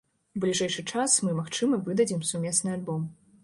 [0.37, 3.09] У бліжэйшы час мы, магчыма, выдадзім сумесны альбом.